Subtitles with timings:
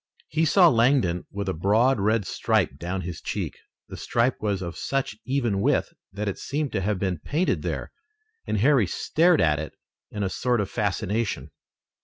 [0.29, 3.59] He saw Langdon with a broad red stripe down his cheek.
[3.87, 7.91] The stripe was of such even width that it seemed to have been painted there,
[8.47, 9.73] and Harry stared at it
[10.09, 11.51] in a sort of fascination.